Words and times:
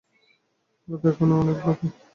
রাত 0.87 1.03
এখনও 1.09 1.35
অনেক 1.41 1.57
বাকি। 1.65 1.87